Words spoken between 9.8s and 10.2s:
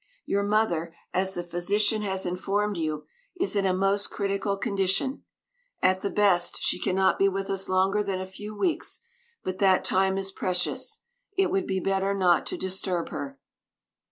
time